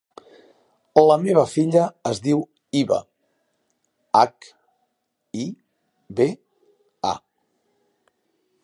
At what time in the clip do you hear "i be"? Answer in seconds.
5.45-6.29